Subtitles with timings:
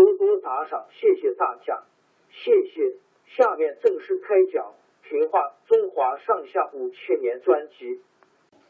[0.00, 1.82] 多多打赏，谢谢大家，
[2.30, 2.96] 谢谢。
[3.36, 4.72] 下面正式开讲
[5.08, 8.00] 《评话中华上下五千年》专辑。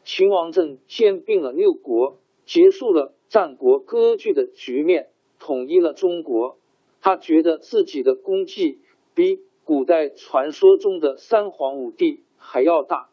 [0.03, 5.07] 秦王政兼并了六国，结束了战国割据的局面，
[5.39, 6.57] 统一了中国。
[6.99, 8.79] 他觉得自己的功绩
[9.15, 13.09] 比古代传说中的三皇五帝还要大，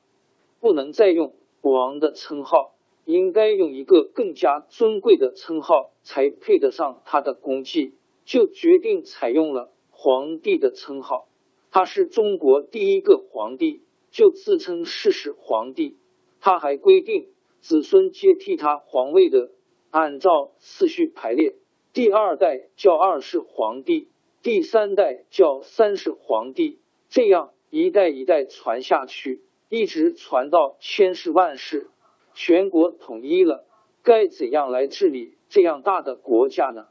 [0.59, 7.95] 不能再用王的称号，应该用一个更加尊贵的称号，才配得上他的功绩。
[8.29, 11.29] 就决定采用了皇帝的称号，
[11.71, 13.81] 他是中国第一个皇帝，
[14.11, 15.97] 就自称世世皇帝。
[16.39, 17.31] 他还规定
[17.61, 19.51] 子孙接替他皇位的，
[19.89, 21.55] 按照次序排列，
[21.95, 24.09] 第二代叫二世皇帝，
[24.43, 31.89] 第三代叫三世皇帝，这样一代一代传下去，一直传到千世万世，
[32.35, 33.65] 全国统一了，
[34.03, 36.89] 该怎样来治理这样大的国家呢？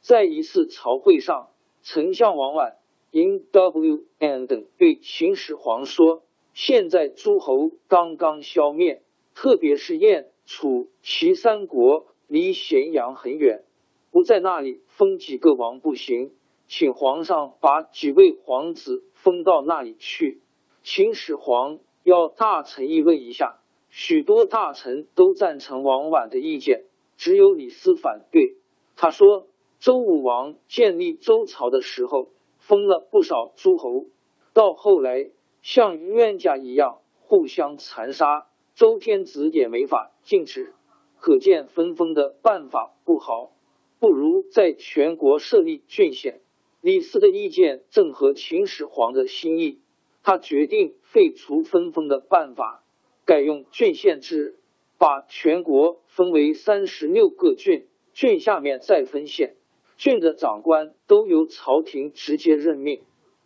[0.00, 1.50] 在一次朝会上，
[1.82, 2.76] 丞相王绾
[3.10, 6.22] 因 W N 等对秦始皇说
[6.54, 9.02] ：“现在诸侯刚刚消灭，
[9.34, 13.62] 特别是燕、楚、齐三国离咸阳很远，
[14.10, 16.32] 不在那里封几个王不行，
[16.66, 20.40] 请皇上把几位皇子封到那里去。”
[20.82, 23.58] 秦始皇要大臣议论一下，
[23.90, 26.84] 许多大臣都赞成王绾的意见，
[27.18, 28.56] 只有李斯反对。
[28.96, 29.46] 他说。
[29.80, 34.04] 周武王建立周朝的时候，封了不少诸侯，
[34.52, 35.30] 到后来
[35.62, 40.74] 像冤家一样互相残杀，周天子也没法禁止，
[41.18, 43.52] 可见分封的办法不好，
[43.98, 46.42] 不如在全国设立郡县。
[46.82, 49.80] 李斯的意见正合秦始皇的心意，
[50.22, 52.84] 他决定废除分封的办法，
[53.24, 54.58] 改用郡县制，
[54.98, 59.56] 把全国分为三十六个郡，郡下面再分县。
[60.00, 63.02] 郡的长官都由朝廷直接任命，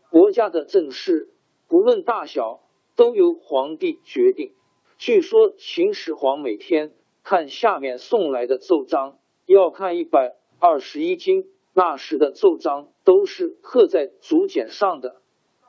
[0.08, 1.28] 国家的政事
[1.66, 2.60] 不论大小
[2.94, 4.52] 都由皇帝决定。
[4.96, 6.92] 据说秦始皇每天
[7.24, 11.48] 看下面送来的奏章，要看一百二十一经。
[11.72, 15.22] 那时的奏章都是刻在竹简上的，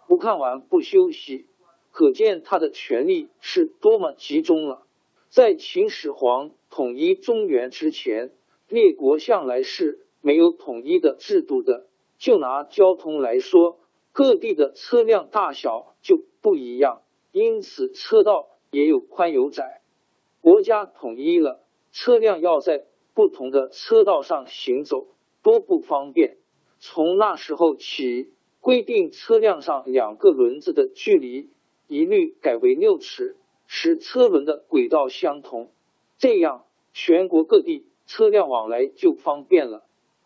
[0.07, 1.47] 不看完不休息，
[1.89, 4.85] 可见他的权力是多么集中了。
[5.29, 8.31] 在秦始皇统一中原之前，
[8.67, 10.04] 列国向来是。
[10.25, 11.85] 没有统一的制度的，
[12.17, 13.77] 就拿交通来说，
[14.11, 19.83] 各地的车辆大小就不一样，因此车道也有宽有窄。
[20.41, 25.05] 国家统一了，车辆要在不同的车道上行走，
[25.43, 26.37] 多不方便。
[26.79, 28.31] 从那时候起，
[28.61, 31.51] 规定车辆上两个轮子的距离
[31.87, 33.35] 一律改为六尺，
[33.67, 35.69] 使车轮的轨道相同，
[36.17, 39.83] 这样全国各地车辆往来就方便了。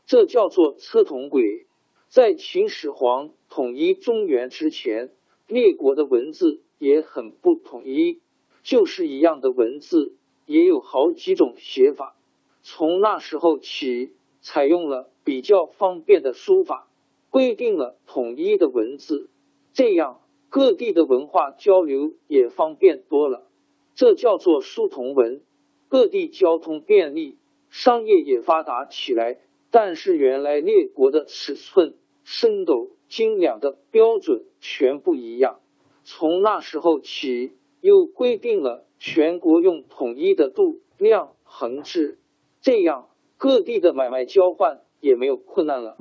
[0.10, 1.68] 这叫做车同轨。
[2.08, 5.12] 在秦始皇统一中原之前，
[5.46, 8.20] 列国的文字也很不统一，
[8.64, 10.16] 就是一样的文字
[10.48, 12.16] 也有好几种写法。
[12.64, 16.88] 从那时候起，采用了比较方便的书法，
[17.30, 19.30] 规定了统一的文字，
[19.74, 23.46] 这样各地的文化交流也方便多了。
[23.94, 25.44] 这叫做书同文，
[25.88, 27.38] 各地交通便利，
[27.70, 29.38] 商业也发达起来。
[29.72, 35.60] 但是原来列国的尺寸、深斗斤两的标准全不一样。
[36.04, 37.52] 从那时候起，
[37.82, 42.18] 又规定了全国用统一的度量衡制，
[42.62, 45.98] 这样各地的买卖交换也没有困难了。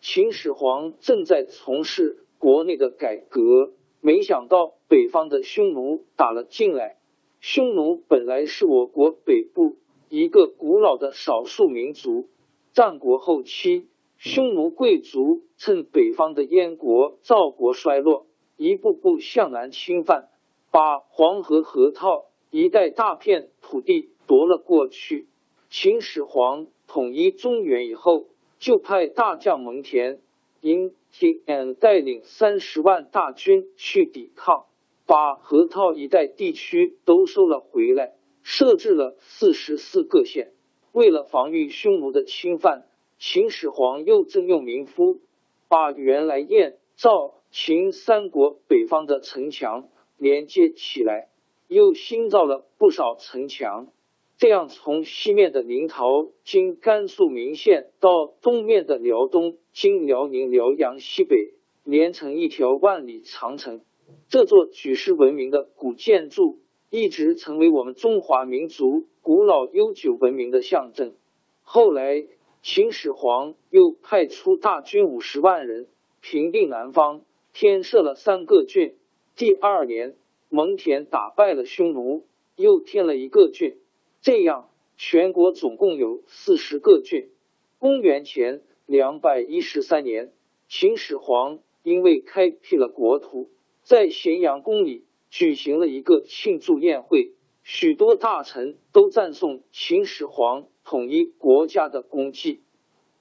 [0.00, 6.96] 秦始皇正在从事国内的改革，没想到北方的匈奴打了进来。
[7.40, 9.76] 匈奴本来是我国北部
[10.08, 12.28] 一个古老的少数民族，
[12.72, 13.88] 战国后期，
[14.18, 18.26] 匈奴贵族趁北方的燕国、赵国衰落，
[18.56, 20.28] 一步步向南侵犯，
[20.70, 25.26] 把黄河河套一带大片土地夺了过去。
[25.70, 28.26] 秦始皇统一中原以后。
[28.62, 30.18] 就派大将蒙恬、
[30.60, 34.66] 因天带领三十万大军去抵抗，
[35.04, 38.12] 把河套一带地区都收了回来，
[38.44, 40.52] 设置了四十四个县。
[40.92, 42.86] 为了防御匈奴的侵犯，
[43.18, 45.20] 秦始皇又征用民夫，
[45.68, 51.28] 把原来燕、赵、秦三国北方的城墙连接起来，
[51.66, 53.88] 又新造了不少城墙。
[54.36, 61.54] 这样，从西面的临洮经甘肃岷县到东面的辽东经辽宁辽阳西北，
[61.84, 63.80] 连成一条万里长城。
[64.28, 66.58] 这座举世闻名的古建筑，
[66.94, 71.14] 一直成为我们中华民族古老悠久文明的象征。
[71.62, 72.26] 后来，
[72.60, 75.86] 秦始皇又派出大军五十万人
[76.20, 77.22] 平定南方，
[77.54, 78.94] 添设了三个郡。
[79.36, 80.16] 第二年，
[80.50, 83.78] 蒙恬打败了匈奴，又添了一个郡。
[84.20, 84.68] 这样，
[84.98, 87.30] 全国总共有四十个郡。
[87.78, 90.30] 公元前两百一十三年，
[90.68, 93.48] 秦始皇因为开辟了国土，
[93.82, 97.32] 在咸阳宫里举行了一个庆祝宴会，
[97.62, 102.60] 许多大臣都赞颂秦始皇统一国家的功绩。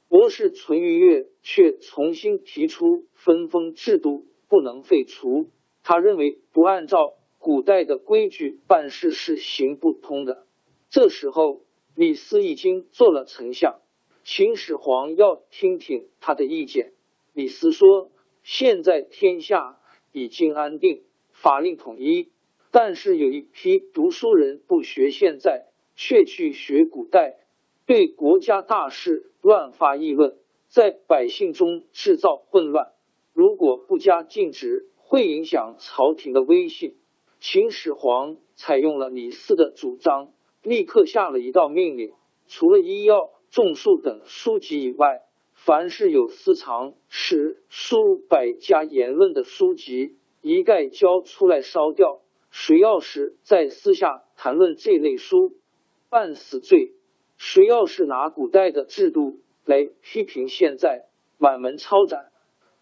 [0.09, 5.51] 博士淳于越却重新提出分封制度不能废除，
[5.83, 10.45] 他认为不按照古代的规矩办事是行不通的。
[10.89, 11.61] 这时候，
[11.95, 13.79] 李斯已经做了丞相，
[14.25, 16.91] 秦始皇要听听他的意见。
[17.31, 18.11] 李斯说
[18.43, 19.79] ：“现在天下
[20.11, 21.03] 已经安定，
[21.41, 22.29] 法令统一，
[22.69, 25.65] 但是有一批读书人不学现在，
[25.95, 27.39] 却去学古代，
[27.87, 32.91] 对国家大事乱发议论，在百姓中制造混乱。
[33.33, 36.95] 如果不加禁止，会影响朝廷的威信。”
[37.41, 40.31] 秦始皇采用了李斯的主张。
[40.61, 42.13] 立刻下了一道命令：
[42.45, 45.23] 除了医药、种树等书籍以外，
[45.55, 52.21] 凡是有私藏史书、百家言论的书籍，一概交出来烧掉。
[52.49, 55.53] 谁要是在私下谈论这类书，
[56.09, 56.93] 判死罪。
[57.37, 61.05] 谁要是拿古代的制度来批评现在，
[61.37, 62.31] 满门抄斩。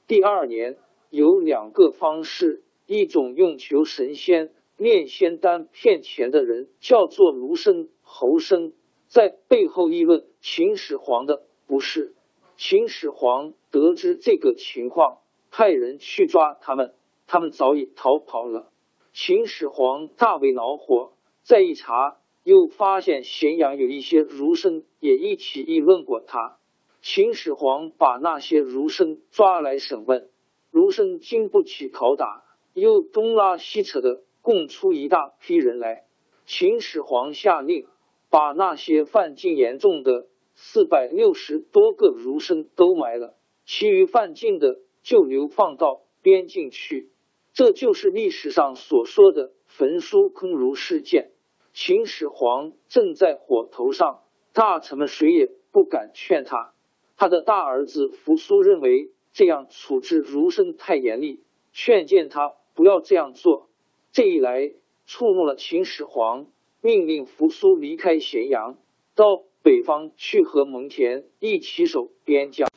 [0.07, 0.77] 第二年
[1.09, 4.51] 有两个方式：一种用求神仙。
[4.75, 8.71] 炼仙丹骗钱的人叫做卢生、侯生，
[9.09, 12.15] 在背后议论秦始皇的不是。
[12.55, 15.17] 秦始皇得知这个情况，
[15.51, 16.93] 派人去抓他们，
[17.31, 18.71] 他们早已逃跑了。
[19.13, 26.57] 秦始皇大为恼火，再一查，又发现咸阳有一些儒生也一起议论过他。
[27.03, 30.27] 秦始皇把那些儒生抓来审问，
[30.71, 32.43] 儒生经不起拷打，
[32.73, 34.23] 又东拉西扯的。
[34.41, 36.05] 供出一大批人来，
[36.45, 37.85] 秦始皇下令
[38.31, 47.11] 把那些犯禁严重的四百六十多个儒生都埋了，其余犯禁的就流放到边境去。
[47.53, 51.31] 这就是历史上所说的焚书坑儒事件。
[51.73, 54.21] 秦始皇正在火头上，
[54.53, 56.73] 大臣们谁也不敢劝他。
[57.15, 63.69] 他的大儿子扶苏认为这样处置儒生太严厉，劝谏他不要这样做。
[64.11, 64.71] 这一来，
[65.05, 66.47] 触怒了秦始皇，
[66.81, 68.77] 命令扶苏离开咸阳，
[69.15, 72.67] 到北方去和蒙恬一起守边疆。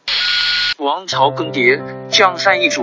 [0.78, 2.82] 王朝更迭，江山易主，